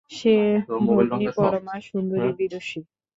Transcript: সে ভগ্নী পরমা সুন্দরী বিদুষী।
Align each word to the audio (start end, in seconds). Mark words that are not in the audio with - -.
সে 0.11 0.35
ভগ্নী 0.87 1.27
পরমা 1.37 1.75
সুন্দরী 1.81 2.31
বিদুষী। 2.37 2.79